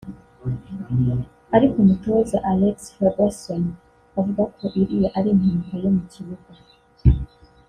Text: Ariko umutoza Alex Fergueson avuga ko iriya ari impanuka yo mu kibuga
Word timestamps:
Ariko 1.55 1.75
umutoza 1.83 2.37
Alex 2.53 2.77
Fergueson 2.95 3.63
avuga 4.19 4.43
ko 4.55 4.63
iriya 4.79 5.09
ari 5.17 5.27
impanuka 5.33 5.73
yo 5.83 5.89
mu 5.95 6.03
kibuga 6.11 6.51